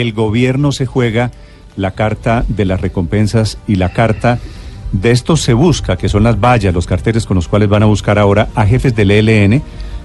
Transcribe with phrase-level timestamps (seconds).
[0.00, 1.30] el gobierno se juega
[1.76, 4.38] la carta de las recompensas y la carta
[4.92, 7.86] de estos se busca, que son las vallas, los carteles con los cuales van a
[7.86, 9.62] buscar ahora a jefes del ELN,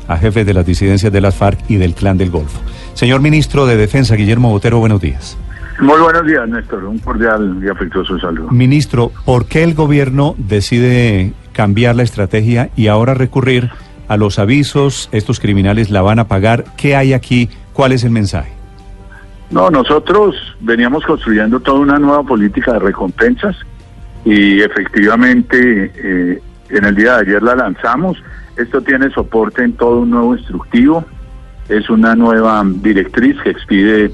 [0.08, 2.60] a jefes de las disidencias de las FARC y del Clan del Golfo.
[2.94, 5.38] Señor ministro de Defensa, Guillermo Botero, buenos días.
[5.80, 6.86] Muy buenos días, Néstor.
[6.86, 8.52] Un cordial y afectuoso saludo.
[8.52, 13.72] Ministro, ¿por qué el gobierno decide cambiar la estrategia y ahora recurrir
[14.08, 15.10] a los avisos?
[15.12, 16.66] Estos criminales la van a pagar.
[16.78, 17.50] ¿Qué hay aquí?
[17.74, 18.63] ¿Cuál es el mensaje?
[19.54, 23.56] No, nosotros veníamos construyendo toda una nueva política de recompensas
[24.26, 28.18] y efectivamente eh, en el día de ayer la lanzamos.
[28.58, 31.06] Esto tiene soporte en todo un nuevo instructivo.
[31.70, 34.12] Es una nueva directriz que expide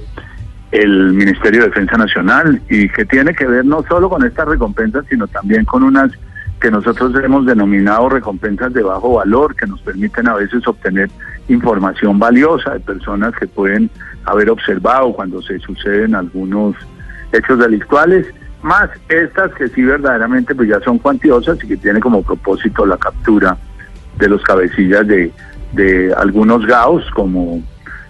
[0.72, 5.06] el Ministerio de Defensa Nacional y que tiene que ver no solo con estas recompensas,
[5.10, 6.12] sino también con unas
[6.60, 11.10] que nosotros hemos denominado recompensas de bajo valor, que nos permiten a veces obtener
[11.48, 13.90] información valiosa de personas que pueden
[14.30, 16.76] haber observado cuando se suceden algunos
[17.32, 18.28] hechos delictuales,
[18.62, 22.98] más estas que sí verdaderamente pues ya son cuantiosas y que tienen como propósito la
[22.98, 23.58] captura
[24.18, 25.32] de los cabecillas de,
[25.74, 27.62] de algunos GAOs como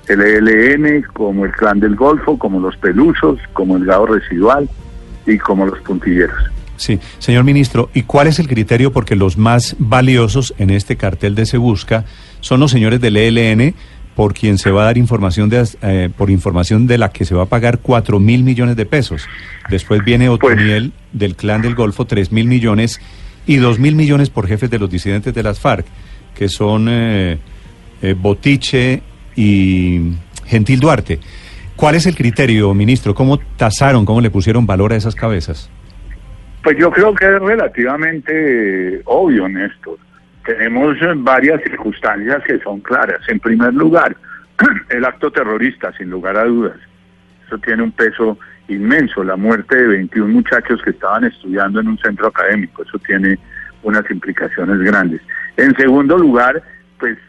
[0.07, 4.67] el ELN, como el Clan del Golfo, como los Pelusos, como el GAO Residual
[5.27, 6.37] y como los Puntilleros.
[6.77, 8.91] Sí, señor ministro, ¿y cuál es el criterio?
[8.91, 12.05] Porque los más valiosos en este cartel de Se Busca
[12.39, 13.75] son los señores del ELN,
[14.19, 17.33] por quien se va a dar información de, eh, por información de la que se
[17.33, 19.25] va a pagar cuatro mil millones de pesos.
[19.69, 22.99] Después viene Otoniel pues, del Clan del Golfo, tres mil millones
[23.47, 25.85] y dos mil millones por jefes de los disidentes de las FARC,
[26.35, 27.37] que son eh,
[28.01, 29.01] eh, Botiche
[29.37, 30.01] y
[30.47, 31.21] Gentil Duarte.
[31.77, 33.15] ¿Cuál es el criterio, ministro?
[33.15, 35.69] ¿Cómo tasaron, cómo le pusieron valor a esas cabezas?
[36.61, 39.97] Pues yo creo que es relativamente obvio, Néstor.
[40.49, 43.19] Tenemos varias circunstancias que son claras.
[43.27, 44.15] En primer lugar,
[44.89, 46.75] el acto terrorista, sin lugar a dudas.
[47.45, 48.35] Eso tiene un peso
[48.67, 49.23] inmenso.
[49.23, 52.81] La muerte de 21 muchachos que estaban estudiando en un centro académico.
[52.81, 53.37] Eso tiene
[53.83, 55.21] unas implicaciones grandes.
[55.55, 56.63] En segundo lugar,
[56.97, 57.19] pues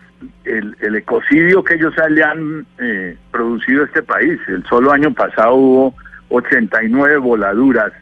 [0.45, 4.41] el, el ecocidio que ellos le han eh, producido a este país.
[4.49, 5.95] El solo año pasado hubo
[6.31, 7.93] 89 voladuras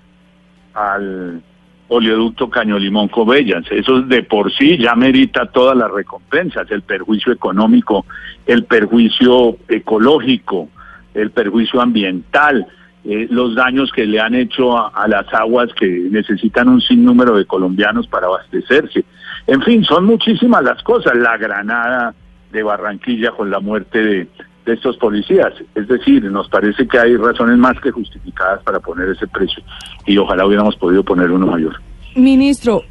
[0.75, 1.43] al
[1.89, 3.65] oleoducto Caño Limón Cobellas.
[3.71, 8.07] Eso de por sí ya merita todas las recompensas, el perjuicio económico,
[8.47, 10.69] el perjuicio ecológico,
[11.15, 12.67] el perjuicio ambiental,
[13.05, 17.47] eh, los daños que le han hecho a, las aguas que necesitan un sinnúmero de
[17.47, 19.05] colombianos para abastecerse.
[19.47, 21.17] En fin, son muchísimas las cosas.
[21.17, 22.15] La granada
[22.53, 24.29] de Barranquilla con la muerte de,
[24.69, 25.53] de estos policías.
[25.75, 29.63] Es decir, nos parece que hay razones más que justificadas para poner ese precio
[30.07, 31.75] y ojalá hubiéramos podido poner uno mayor.
[32.15, 32.83] Ministro,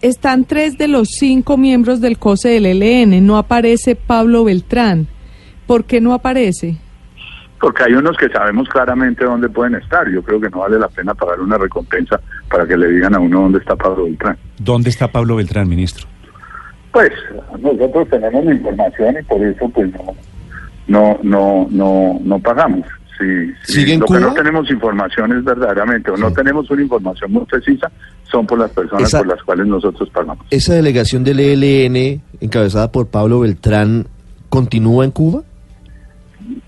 [0.00, 5.06] están tres de los cinco miembros del COSE del ELN, no aparece Pablo Beltrán.
[5.66, 6.76] ¿Por qué no aparece?
[7.60, 10.10] Porque hay unos que sabemos claramente dónde pueden estar.
[10.10, 13.20] Yo creo que no vale la pena pagar una recompensa para que le digan a
[13.20, 14.36] uno dónde está Pablo Beltrán.
[14.58, 16.08] ¿Dónde está Pablo Beltrán, ministro?
[16.92, 17.10] Pues
[17.60, 20.14] nosotros tenemos la información y por eso pues no,
[20.86, 22.86] no, no, no, no pagamos.
[23.62, 27.90] Sí, lo que no tenemos información es verdaderamente, o no tenemos una información muy precisa,
[28.24, 30.44] son por las personas por las cuales nosotros pagamos.
[30.50, 34.08] ¿Esa delegación del ELN, encabezada por Pablo Beltrán,
[34.48, 35.42] continúa en Cuba?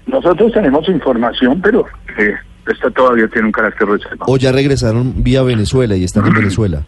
[0.06, 1.86] Nosotros tenemos información, pero
[2.18, 2.34] eh,
[2.70, 4.32] esta todavía tiene un carácter reservado.
[4.32, 6.84] ¿O ya regresaron vía Venezuela y están en Venezuela?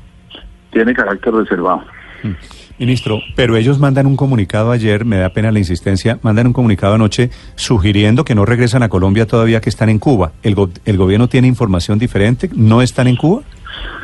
[0.70, 1.82] Tiene carácter reservado.
[2.22, 2.32] Mm.
[2.78, 6.94] Ministro, pero ellos mandan un comunicado ayer, me da pena la insistencia, mandan un comunicado
[6.94, 10.32] anoche sugiriendo que no regresan a Colombia todavía que están en Cuba.
[10.42, 10.54] ¿El,
[10.84, 12.50] el gobierno tiene información diferente?
[12.54, 13.42] ¿No están en Cuba?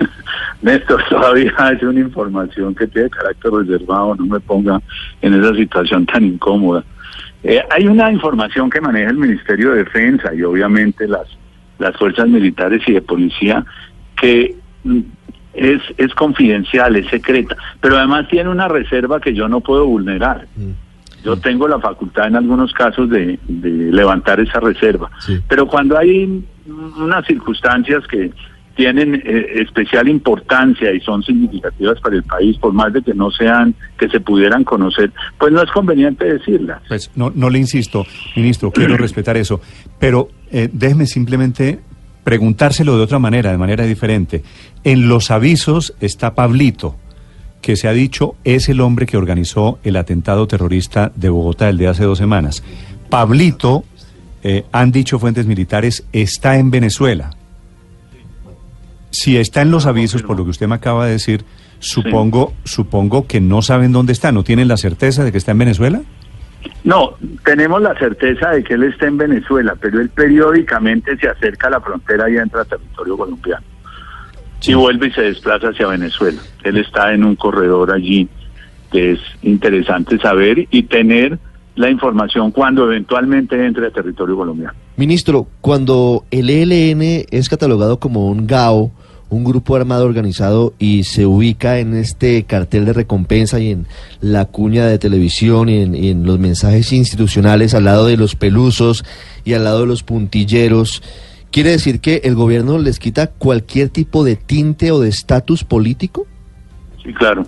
[0.62, 4.80] Néstor, todavía es una información que tiene carácter reservado, no me ponga
[5.20, 6.84] en esa situación tan incómoda.
[7.42, 11.26] Eh, hay una información que maneja el Ministerio de Defensa y obviamente las,
[11.78, 13.64] las fuerzas militares y de policía
[14.16, 14.54] que
[15.54, 20.46] es, es confidencial, es secreta, pero además tiene una reserva que yo no puedo vulnerar.
[20.56, 20.70] Mm.
[21.24, 25.08] Yo tengo la facultad en algunos casos de, levantar esa reserva,
[25.48, 28.32] pero cuando hay unas circunstancias que
[28.74, 33.30] tienen eh, especial importancia y son significativas para el país, por más de que no
[33.30, 36.82] sean, que se pudieran conocer, pues no es conveniente decirlas.
[36.88, 38.04] Pues no, no le insisto,
[38.34, 39.60] ministro, quiero respetar eso,
[39.98, 41.80] pero eh, déjeme simplemente
[42.24, 44.42] preguntárselo de otra manera, de manera diferente.
[44.84, 46.96] En los avisos está Pablito,
[47.60, 51.78] que se ha dicho es el hombre que organizó el atentado terrorista de Bogotá el
[51.78, 52.62] de hace dos semanas.
[53.08, 53.84] Pablito,
[54.42, 57.30] eh, han dicho fuentes militares, está en Venezuela.
[59.10, 61.44] Si está en los avisos, por lo que usted me acaba de decir,
[61.78, 65.58] supongo, supongo que no saben dónde está, ¿no tienen la certeza de que está en
[65.58, 66.02] Venezuela?
[66.84, 71.68] No, tenemos la certeza de que él está en Venezuela, pero él periódicamente se acerca
[71.68, 73.64] a la frontera y entra a territorio colombiano.
[74.64, 76.40] Y vuelve y se desplaza hacia Venezuela.
[76.62, 78.28] Él está en un corredor allí
[78.92, 81.38] que es interesante saber y tener
[81.74, 84.74] la información cuando eventualmente entre a territorio colombiano.
[84.96, 88.92] Ministro, cuando el ELN es catalogado como un GAO,
[89.32, 93.86] un grupo armado organizado y se ubica en este cartel de recompensa y en
[94.20, 99.04] la cuña de televisión y en, los mensajes institucionales al lado de los pelusos
[99.42, 101.02] y al lado de los puntilleros,
[101.50, 106.26] ¿quiere decir que el gobierno les quita cualquier tipo de tinte o de estatus político?
[107.02, 107.46] Sí, claro.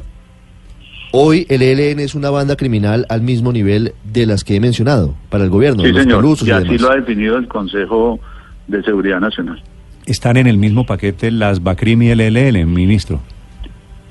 [1.12, 5.14] Hoy el ELN es una banda criminal al mismo nivel de las que he mencionado
[5.28, 5.84] para el gobierno.
[5.84, 6.25] Sí, señor.
[6.25, 8.19] y así lo ha definido el Consejo
[8.69, 9.62] de Seguridad Nacional
[10.06, 13.20] están en el mismo paquete las BACRIM y el ELN, ministro.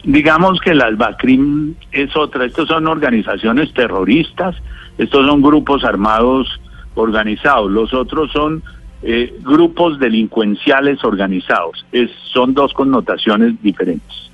[0.04, 4.56] Digamos que las BACRIM es otra, estos son organizaciones terroristas,
[4.98, 6.60] estos son grupos armados
[6.96, 8.62] organizados, los otros son
[9.02, 14.32] eh, grupos delincuenciales organizados, es, son dos connotaciones diferentes.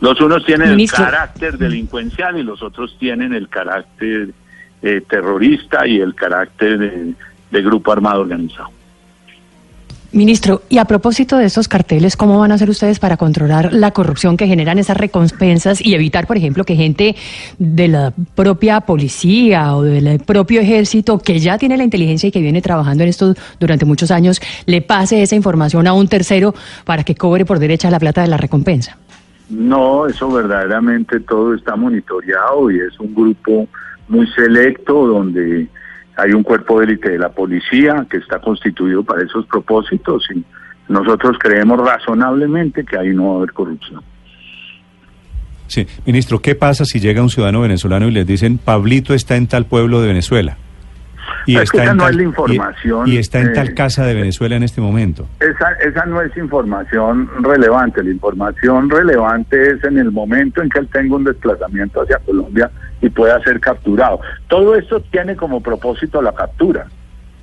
[0.00, 4.30] Los unos tienen el carácter delincuencial y los otros tienen el carácter
[4.82, 7.14] eh, terrorista y el carácter
[7.52, 8.70] de grupo armado organizado.
[10.12, 13.92] Ministro, y a propósito de estos carteles, ¿cómo van a hacer ustedes para controlar la
[13.92, 17.16] corrupción que generan esas recompensas y evitar, por ejemplo, que gente
[17.58, 22.42] de la propia policía o del propio ejército que ya tiene la inteligencia y que
[22.42, 26.54] viene trabajando en esto durante muchos años, le pase esa información a un tercero
[26.84, 28.98] para que cobre por derecha la plata de la recompensa?
[29.48, 33.66] No, eso verdaderamente todo está monitoreado y es un grupo
[34.08, 35.68] muy selecto donde
[36.16, 40.44] hay un cuerpo de élite de la policía que está constituido para esos propósitos y
[40.88, 44.02] nosotros creemos razonablemente que ahí no va a haber corrupción.
[45.68, 49.46] Sí, ministro, ¿qué pasa si llega un ciudadano venezolano y les dicen, Pablito está en
[49.46, 50.58] tal pueblo de Venezuela?
[51.46, 53.08] Y está en no tal, es la información.
[53.08, 55.26] Y, está en tal casa de Venezuela en este momento.
[55.40, 58.02] Esa, esa no es información relevante.
[58.02, 62.70] La información relevante es en el momento en que él tenga un desplazamiento hacia Colombia
[63.02, 64.20] y pueda ser capturado.
[64.48, 66.86] Todo esto tiene como propósito la captura.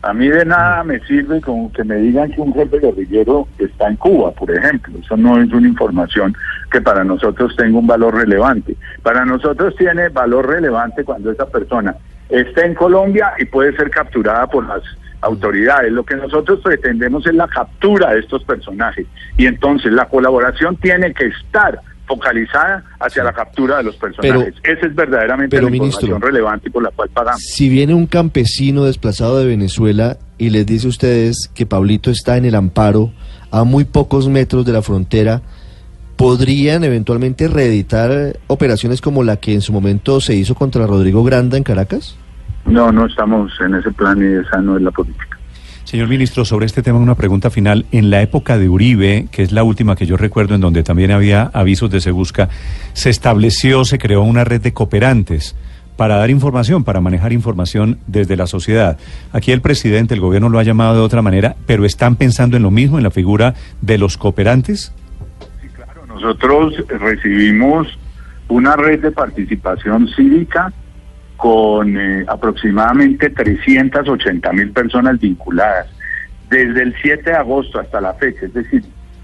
[0.02, 3.90] A mí de nada me sirve con que me digan que un jefe guerrillero está
[3.90, 4.98] en Cuba, por ejemplo.
[5.04, 6.34] Eso no es una información
[6.72, 8.78] que para nosotros tenga un valor relevante.
[9.04, 11.96] Para nosotros tiene valor relevante cuando esa persona
[12.30, 14.84] está en Colombia y puede ser capturada por las
[15.20, 15.92] autoridades.
[15.92, 19.06] Lo que nosotros pretendemos es la captura de estos personajes
[19.38, 24.56] y entonces la colaboración tiene que estar focalizada hacia la captura de los personajes.
[24.64, 27.42] Esa es verdaderamente la información relevante por la cual pagamos.
[27.42, 32.38] Si viene un campesino desplazado de Venezuela y les dice a ustedes que Pablito está
[32.38, 33.12] en el amparo
[33.52, 35.42] a muy pocos metros de la frontera,
[36.18, 41.58] ¿podrían eventualmente reeditar operaciones como la que en su momento se hizo contra Rodrigo Granda
[41.58, 42.18] en Caracas?
[42.66, 45.39] No, no estamos en ese plan y esa no es la política.
[45.90, 47.88] Señor ministro, sobre este tema una pregunta final.
[47.92, 51.10] En la época de Uribe, que es la última que yo recuerdo en donde también
[51.10, 52.48] había avisos de Segusca,
[52.94, 55.56] se estableció, se creó una red de cooperantes
[55.98, 59.00] para dar información, para manejar información desde la sociedad.
[59.32, 62.62] Aquí el presidente, el gobierno lo ha llamado de otra manera, pero ¿están pensando en
[62.62, 64.94] lo mismo, en la figura de los cooperantes?
[66.08, 67.88] Nosotros recibimos
[68.48, 70.72] una red de participación cívica
[71.40, 75.88] con eh, aproximadamente 380 mil personas vinculadas
[76.50, 78.84] desde el 7 de agosto hasta la fecha, es decir,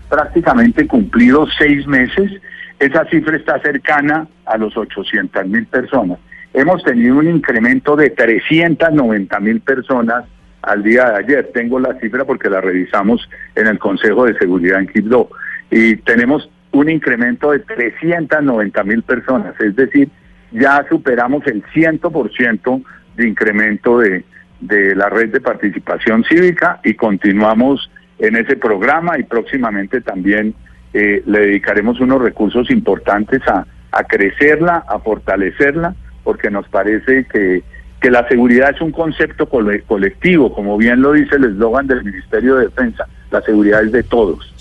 [0.09, 2.31] prácticamente cumplidos seis meses,
[2.79, 6.19] esa cifra está cercana a los 800 mil personas.
[6.53, 10.23] Hemos tenido un incremento de 390 mil personas
[10.61, 11.51] al día de ayer.
[11.53, 15.29] Tengo la cifra porque la revisamos en el Consejo de Seguridad en Quibdó.
[15.69, 20.09] Y tenemos un incremento de 390 mil personas, es decir,
[20.51, 22.83] ya superamos el 100%
[23.15, 24.23] de incremento de,
[24.59, 30.53] de la red de participación cívica y continuamos en ese programa y próximamente también
[30.93, 37.63] eh, le dedicaremos unos recursos importantes a, a crecerla, a fortalecerla, porque nos parece que,
[37.99, 42.55] que la seguridad es un concepto colectivo, como bien lo dice el eslogan del Ministerio
[42.55, 44.53] de Defensa la seguridad es de todos.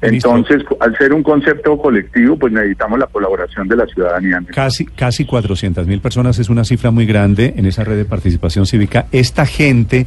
[0.00, 4.42] Entonces, al ser un concepto colectivo, pues necesitamos la colaboración de la ciudadanía.
[4.54, 8.66] Casi, casi 400 mil personas es una cifra muy grande en esa red de participación
[8.66, 9.06] cívica.
[9.12, 10.06] Esta gente,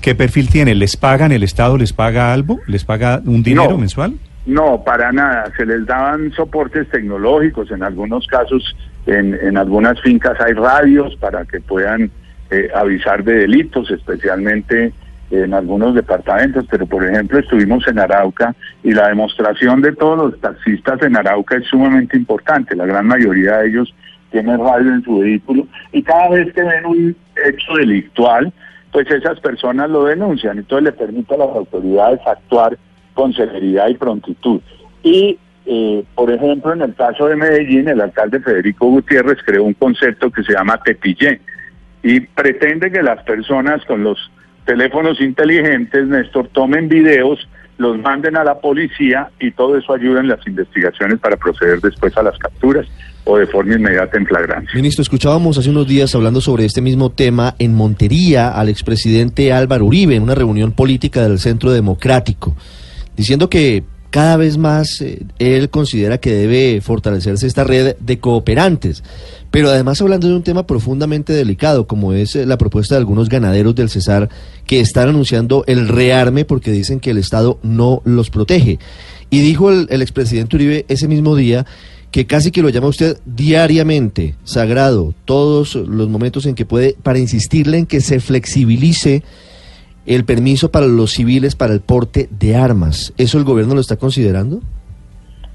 [0.00, 0.74] ¿qué perfil tiene?
[0.74, 1.32] ¿Les pagan?
[1.32, 2.60] ¿El Estado les paga algo?
[2.66, 4.14] ¿Les paga un dinero mensual?
[4.46, 5.52] No, para nada.
[5.56, 7.70] Se les daban soportes tecnológicos.
[7.70, 8.76] En algunos casos,
[9.06, 12.10] en, en algunas fincas hay radios para que puedan
[12.50, 14.92] eh, avisar de delitos, especialmente
[15.30, 20.40] en algunos departamentos, pero por ejemplo estuvimos en Arauca y la demostración de todos los
[20.40, 22.74] taxistas en Arauca es sumamente importante.
[22.74, 23.94] La gran mayoría de ellos
[24.30, 28.52] tiene radio en su vehículo y cada vez que ven un hecho delictual,
[28.92, 32.76] pues esas personas lo denuncian, entonces le permite a las autoridades actuar
[33.14, 34.60] con celeridad y prontitud.
[35.02, 39.74] Y, eh, por ejemplo, en el caso de Medellín, el alcalde Federico Gutiérrez creó un
[39.74, 41.40] concepto que se llama Tepillé
[42.02, 44.30] y pretende que las personas con los
[44.70, 47.40] teléfonos inteligentes, Néstor, tomen videos,
[47.78, 52.16] los manden a la policía y todo eso ayuda en las investigaciones para proceder después
[52.16, 52.86] a las capturas
[53.24, 54.70] o de forma inmediata en flagrancia.
[54.76, 59.86] Ministro, escuchábamos hace unos días hablando sobre este mismo tema en Montería al expresidente Álvaro
[59.86, 62.54] Uribe en una reunión política del Centro Democrático,
[63.16, 69.02] diciendo que cada vez más eh, él considera que debe fortalecerse esta red de cooperantes,
[69.50, 73.28] pero además hablando de un tema profundamente delicado, como es eh, la propuesta de algunos
[73.28, 74.28] ganaderos del Cesar
[74.66, 78.78] que están anunciando el rearme porque dicen que el Estado no los protege.
[79.30, 81.64] Y dijo el, el expresidente Uribe ese mismo día
[82.10, 87.20] que casi que lo llama usted diariamente, sagrado, todos los momentos en que puede, para
[87.20, 89.22] insistirle en que se flexibilice
[90.06, 93.12] el permiso para los civiles para el porte de armas.
[93.18, 94.60] ¿Eso el gobierno lo está considerando?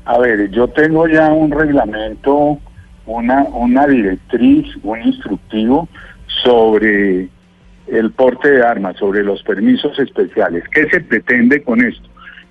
[0.06, 2.60] A ver, yo tengo ya un reglamento,
[3.06, 5.90] una, una directriz, un instructivo
[6.44, 7.28] sobre
[7.88, 10.64] el porte de armas, sobre los permisos especiales.
[10.72, 12.08] ¿Qué se pretende con esto?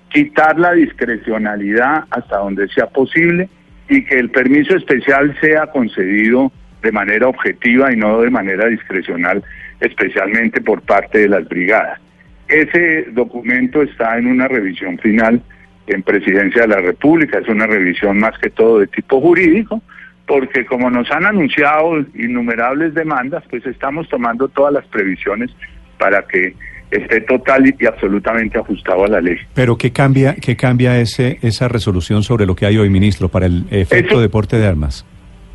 [0.09, 3.49] Quitar la discrecionalidad hasta donde sea posible
[3.89, 9.43] y que el permiso especial sea concedido de manera objetiva y no de manera discrecional,
[9.79, 11.99] especialmente por parte de las brigadas.
[12.47, 15.41] Ese documento está en una revisión final
[15.87, 19.81] en Presidencia de la República, es una revisión más que todo de tipo jurídico,
[20.27, 25.51] porque como nos han anunciado innumerables demandas, pues estamos tomando todas las previsiones
[25.99, 26.55] para que
[26.91, 29.37] esté total y absolutamente ajustado a la ley.
[29.53, 33.45] Pero ¿qué cambia, qué cambia ese, esa resolución sobre lo que hay hoy, ministro, para
[33.47, 35.05] el efecto Eso- de porte de armas?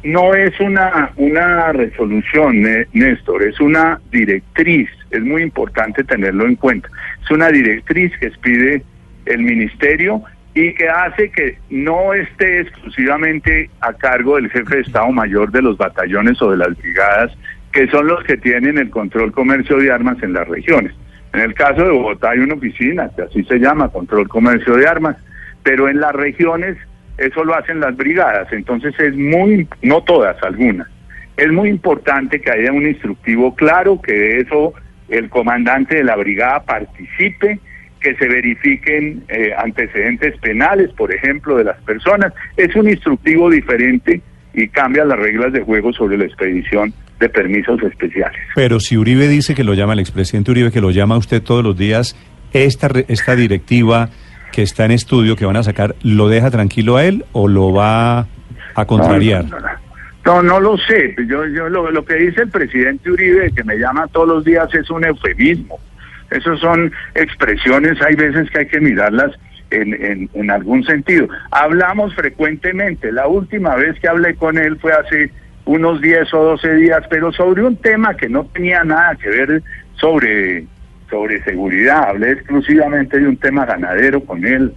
[0.03, 6.57] No es una, una resolución, Né- Néstor, es una directriz, es muy importante tenerlo en
[6.57, 6.89] cuenta.
[7.23, 8.83] Es una directriz que expide
[9.27, 10.23] el ministerio
[10.55, 15.63] y que hace que no esté exclusivamente a cargo del jefe de Estado Mayor de
[15.63, 17.33] los batallones o de las brigadas,
[17.71, 20.93] que son los que tienen el control comercio de armas en las regiones.
[21.33, 24.89] En el caso de Bogotá hay una oficina que así se llama, control comercio de
[24.89, 25.17] armas,
[25.63, 26.77] pero en las regiones
[27.21, 30.89] eso lo hacen las brigadas, entonces es muy, no todas, algunas.
[31.37, 34.73] Es muy importante que haya un instructivo claro, que de eso
[35.09, 37.61] el comandante de la brigada participe,
[38.01, 42.33] que se verifiquen eh, antecedentes penales, por ejemplo, de las personas.
[42.57, 44.23] Es un instructivo diferente
[44.55, 48.41] y cambia las reglas de juego sobre la expedición de permisos especiales.
[48.55, 51.63] Pero si Uribe dice que lo llama, el expresidente Uribe, que lo llama usted todos
[51.63, 52.17] los días,
[52.55, 54.09] esta, esta directiva
[54.53, 57.73] que está en estudio, que van a sacar, ¿lo deja tranquilo a él o lo
[57.73, 58.27] va
[58.75, 59.45] a contrariar?
[60.25, 61.15] No, no, lo sé.
[61.27, 64.73] Yo, yo lo, lo que dice el presidente Uribe, que me llama todos los días,
[64.75, 65.79] es un eufemismo.
[66.31, 69.33] Esas son expresiones, hay veces que hay que mirarlas
[69.71, 71.29] en, en, en algún sentido.
[71.51, 73.11] Hablamos frecuentemente.
[73.11, 75.31] La última vez que hablé con él fue hace
[75.65, 79.63] unos 10 o 12 días, pero sobre un tema que no tenía nada que ver
[80.01, 80.65] sobre,
[81.11, 82.09] sobre seguridad.
[82.09, 84.73] Hablé exclusivamente de un tema ganadero con él,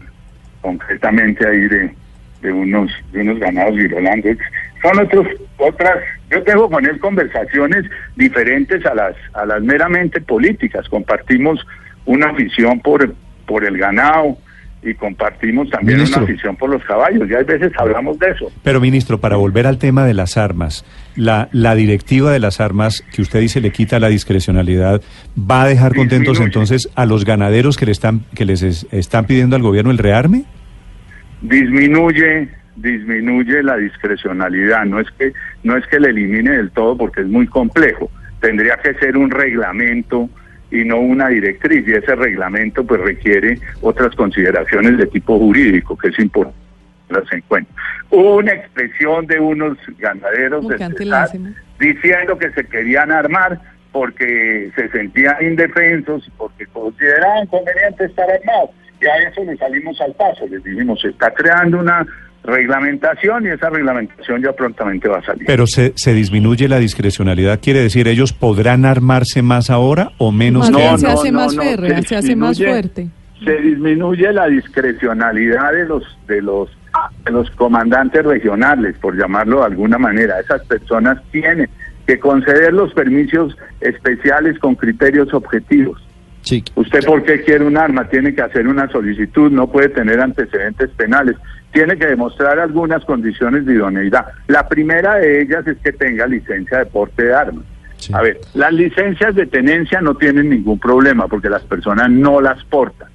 [0.62, 1.94] concretamente ahí de,
[2.42, 4.38] de unos de unos ganados virolantes.
[4.82, 5.98] Son otros otras
[6.30, 7.86] yo tengo con él conversaciones
[8.16, 10.90] diferentes a las a las meramente políticas.
[10.90, 11.66] Compartimos
[12.06, 13.14] una afición por
[13.46, 14.38] por el ganado
[14.86, 16.24] y compartimos también Ministro.
[16.24, 17.30] una afición por los caballos.
[17.30, 18.52] Y hay veces hablamos de eso.
[18.64, 20.86] Pero, ministro, para volver al tema de las armas,
[21.16, 25.02] la, la directiva de las armas que usted dice le quita la discrecionalidad,
[25.40, 26.46] ¿va a dejar contentos Disminuye.
[26.46, 29.98] entonces a los ganaderos que le están que les es- están pidiendo al gobierno el
[29.98, 30.46] rearme?
[31.42, 35.32] disminuye disminuye la discrecionalidad no es que
[35.64, 38.10] no es que le elimine del todo porque es muy complejo
[38.42, 40.30] tendría que ser un reglamento
[40.74, 46.10] y no una directriz y ese reglamento pues requiere otras consideraciones de tipo jurídico que
[46.10, 46.58] es importante
[47.10, 47.72] las en cuenta
[48.10, 51.54] hubo una expresión de unos ganaderos Cesar ¿no?
[51.80, 53.60] diciendo que se querían armar
[53.94, 58.72] porque se sentían indefensos y porque consideraban conveniente estar armados.
[59.04, 62.06] Y a eso le salimos al paso, les dijimos, se está creando una
[62.44, 65.46] reglamentación y esa reglamentación ya prontamente va a salir.
[65.48, 70.70] Pero se, se disminuye la discrecionalidad, quiere decir, ¿ellos podrán armarse más ahora o menos
[70.70, 71.02] bien antes?
[71.02, 73.08] se no, hace no, más no, férrea, se se hace más fuerte.
[73.44, 76.70] se disminuye la discrecionalidad de los de los
[77.26, 80.40] de los comandantes regionales, por llamarlo de alguna manera.
[80.40, 81.68] Esas personas tienen
[82.06, 86.00] que conceder los permisos especiales con criterios objetivos.
[86.44, 86.64] Sí.
[86.76, 88.08] ¿Usted por qué quiere un arma?
[88.10, 91.36] Tiene que hacer una solicitud, no puede tener antecedentes penales.
[91.72, 94.28] tiene que demostrar algunas condiciones de idoneidad.
[94.48, 97.66] La primera de ellas es que tenga licencia de porte de armas.
[98.12, 102.64] A ver, las licencias de tenencia no tienen ningún problema porque las personas no las
[102.66, 103.08] portan.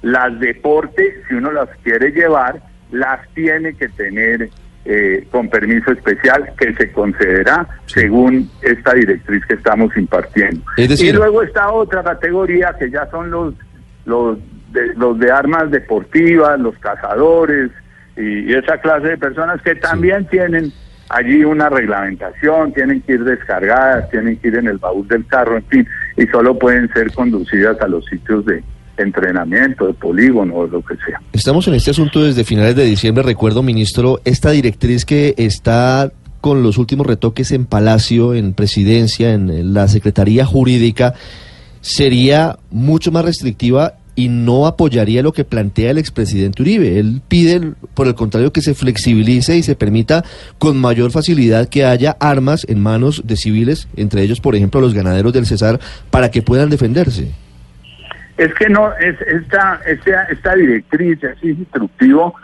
[0.00, 4.48] Las de porte, si uno las quiere llevar, las tiene que tener
[4.84, 10.62] eh, con permiso especial que se concederá según esta directriz que estamos impartiendo.
[10.76, 13.54] y luego está otra categoría que ya son los
[14.06, 14.38] los
[14.72, 17.70] de, los de armas deportivas, los cazadores
[18.16, 20.72] y, esa clase de personas que también tienen
[21.10, 25.56] allí una reglamentación, tienen que ir descargadas, tienen que ir en el baúl del carro,
[25.56, 28.62] en fin, y solo pueden ser conducidas a los sitios de
[28.98, 31.20] entrenamiento, de polígono lo que sea.
[31.32, 36.62] Estamos en este asunto desde finales de diciembre, recuerdo, ministro, esta directriz que está con
[36.62, 41.14] los últimos retoques en Palacio, en Presidencia, en la Secretaría Jurídica,
[41.80, 46.98] sería mucho más restrictiva y no apoyaría lo que plantea el expresidente Uribe.
[46.98, 50.24] Él pide, por el contrario, que se flexibilice y se permita
[50.58, 54.92] con mayor facilidad que haya armas en manos de civiles, entre ellos, por ejemplo, los
[54.92, 55.78] ganaderos del Cesar,
[56.10, 57.30] para que puedan defenderse.
[58.38, 62.34] Es que no, es esta, esta, esta directriz es instructivo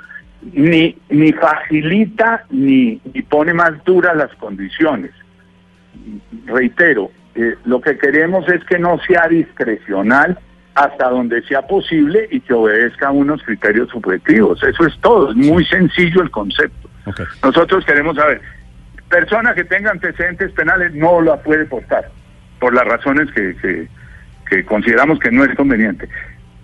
[0.52, 5.12] ni, ni facilita ni, ni pone más duras las condiciones.
[6.46, 10.38] Reitero, eh, lo que queremos es que no sea discrecional
[10.74, 14.62] hasta donde sea posible y que obedezca a unos criterios subjetivos.
[14.62, 16.90] Eso es todo, es muy sencillo el concepto.
[17.42, 18.40] Nosotros queremos saber,
[19.08, 22.10] persona que tenga antecedentes penales no la puede portar,
[22.58, 23.88] por las razones que, que,
[24.48, 26.08] que consideramos que no es conveniente.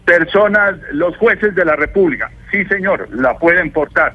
[0.05, 4.15] Personas, los jueces de la República, sí señor, la pueden portar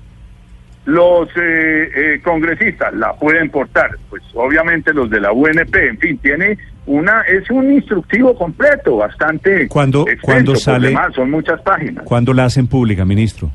[0.85, 6.17] los eh, eh, congresistas la pueden portar, pues obviamente los de la UNP, en fin,
[6.19, 12.05] tiene una es un instructivo completo, bastante cuando cuando sale son muchas páginas.
[12.05, 13.49] ¿Cuándo la hacen pública, ministro?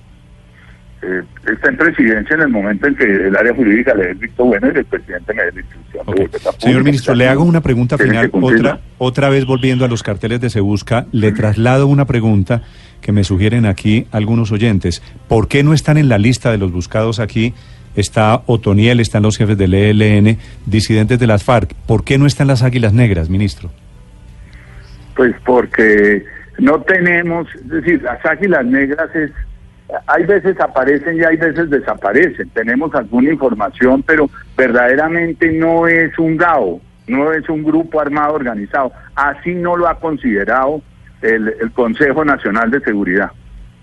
[1.02, 4.18] Eh, está en presidencia en el momento en que el área jurídica le dé el
[4.18, 6.58] visto bueno y el presidente me dé la instrucción.
[6.58, 10.50] Señor ministro, le hago una pregunta final, otra, otra vez volviendo a los carteles de
[10.50, 12.62] Se Busca, le traslado una pregunta
[13.00, 15.02] que me sugieren aquí algunos oyentes.
[15.26, 17.54] ¿Por qué no están en la lista de los buscados aquí?
[17.96, 20.36] Está Otoniel, están los jefes del ELN,
[20.66, 21.74] disidentes de las FARC.
[21.86, 23.70] ¿Por qué no están las Águilas Negras, ministro?
[25.16, 26.24] Pues porque
[26.58, 29.30] no tenemos, es decir, las Águilas Negras es,
[30.06, 32.48] hay veces aparecen y hay veces desaparecen.
[32.50, 38.92] Tenemos alguna información, pero verdaderamente no es un GAO, no es un grupo armado organizado.
[39.14, 40.82] Así no lo ha considerado
[41.22, 43.30] el, Consejo Nacional de Seguridad.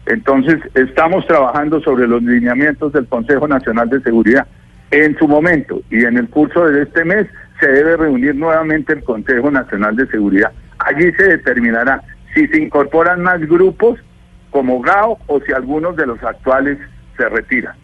[0.05, 4.47] Entonces, estamos trabajando sobre los lineamientos del Consejo Nacional de Seguridad.
[4.91, 7.27] En su momento y en el curso de este mes
[7.59, 10.51] se debe reunir nuevamente el Consejo Nacional de Seguridad.
[10.79, 12.01] Allí se determinará
[12.33, 13.99] si se incorporan más grupos
[14.51, 16.77] como GAO o si algunos de los actuales
[17.15, 17.75] se retiran.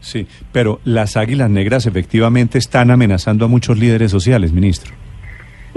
[0.00, 4.92] Sí, pero las Águilas Negras efectivamente están amenazando a muchos líderes sociales, ministro.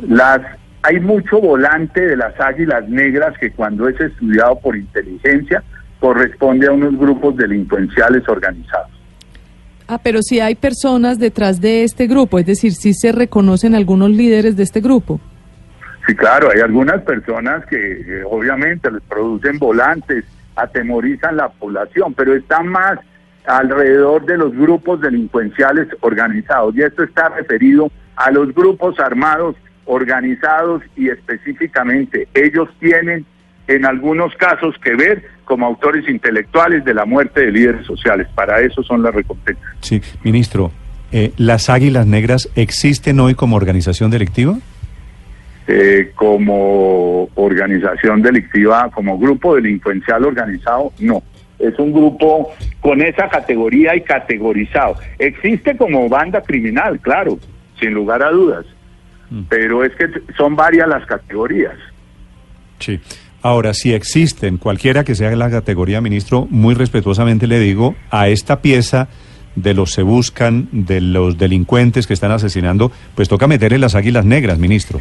[0.08, 0.42] Las
[0.86, 5.64] hay mucho volante de las águilas negras que cuando es estudiado por inteligencia
[6.00, 8.92] corresponde a unos grupos delincuenciales organizados.
[9.88, 14.12] Ah, pero si hay personas detrás de este grupo, es decir, si se reconocen algunos
[14.12, 15.20] líderes de este grupo.
[16.06, 20.24] Sí, claro, hay algunas personas que eh, obviamente les producen volantes,
[20.56, 23.00] atemorizan la población, pero están más
[23.48, 30.82] alrededor de los grupos delincuenciales organizados y esto está referido a los grupos armados organizados
[30.96, 33.26] y específicamente ellos tienen
[33.68, 38.28] en algunos casos que ver como autores intelectuales de la muerte de líderes sociales.
[38.34, 39.64] Para eso son las recompensas.
[39.82, 40.72] Sí, ministro,
[41.12, 44.58] eh, ¿las Águilas Negras existen hoy como organización delictiva?
[45.68, 51.24] Eh, como organización delictiva, como grupo delincuencial organizado, no.
[51.58, 52.52] Es un grupo
[52.82, 54.98] con esa categoría y categorizado.
[55.18, 57.40] Existe como banda criminal, claro,
[57.80, 58.66] sin lugar a dudas
[59.30, 59.42] Mm.
[59.50, 61.74] pero es que son varias las categorías.
[62.80, 63.00] Sí.
[63.42, 68.62] Ahora, si existen, cualquiera que sea la categoría, ministro, muy respetuosamente le digo, a esta
[68.62, 69.08] pieza
[69.56, 74.26] de los se buscan, de los delincuentes que están asesinando, pues toca meterle las águilas
[74.26, 75.00] negras, ministro.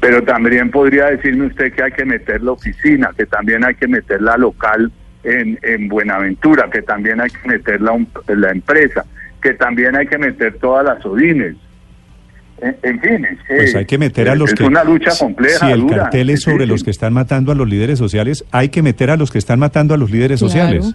[0.00, 3.88] Pero también podría decirme usted que hay que meter la oficina, que también hay que
[3.88, 4.92] meter la local
[5.24, 9.04] en, en Buenaventura, que también hay que meter la, la empresa,
[9.42, 11.56] que también hay que meter todas las ODINES,
[12.60, 15.66] en, fin, es pues hay que meter a los es una lucha compleja.
[15.66, 18.82] Si el cartel es sobre los que están matando a los líderes sociales, hay que
[18.82, 20.94] meter a los que están matando a los líderes sociales.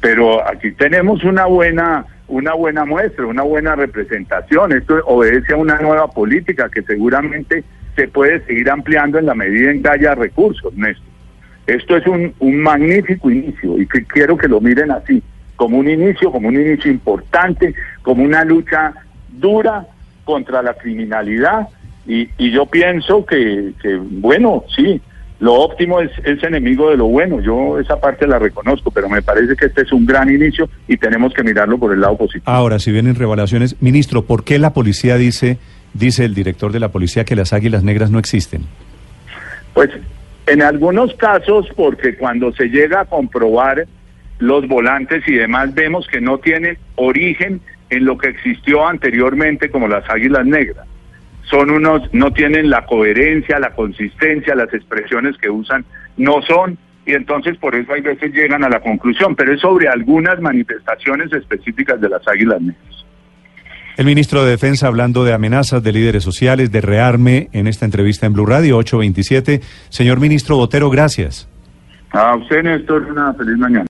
[0.00, 4.72] Pero aquí tenemos una buena una buena muestra, una buena representación.
[4.72, 7.64] Esto obedece a una nueva política que seguramente
[7.96, 11.06] se puede seguir ampliando en la medida en que haya recursos, Néstor.
[11.66, 15.22] Esto es un, un magnífico inicio y que quiero que lo miren así,
[15.56, 18.92] como un inicio, como un inicio importante, como una lucha
[19.30, 19.86] dura
[20.24, 21.68] contra la criminalidad
[22.06, 25.00] y, y yo pienso que, que, bueno, sí,
[25.38, 29.22] lo óptimo es, es enemigo de lo bueno, yo esa parte la reconozco, pero me
[29.22, 32.44] parece que este es un gran inicio y tenemos que mirarlo por el lado positivo.
[32.46, 35.58] Ahora, si vienen revelaciones, ministro, ¿por qué la policía dice,
[35.94, 38.62] dice el director de la policía, que las águilas negras no existen?
[39.74, 39.90] Pues
[40.46, 43.86] en algunos casos, porque cuando se llega a comprobar
[44.38, 49.86] los volantes y demás, vemos que no tienen origen en lo que existió anteriormente como
[49.86, 50.86] las águilas negras.
[51.44, 55.84] Son unos, no tienen la coherencia, la consistencia, las expresiones que usan
[56.16, 59.88] no son, y entonces por eso hay veces llegan a la conclusión, pero es sobre
[59.88, 63.01] algunas manifestaciones específicas de las águilas negras.
[63.96, 68.26] El ministro de Defensa hablando de amenazas de líderes sociales, de rearme en esta entrevista
[68.26, 69.60] en Blue Radio 827.
[69.90, 71.46] Señor ministro Botero, gracias.
[72.10, 73.86] A usted, Néstor, una feliz mañana.